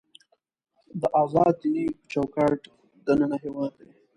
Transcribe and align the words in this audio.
د 0.99 1.01
ازاد 1.21 1.53
دینۍ 1.61 1.85
په 1.97 2.03
چوکاټ 2.11 2.59
دننه 3.05 3.37
هېواد 3.43 3.71
دی. 3.79 3.89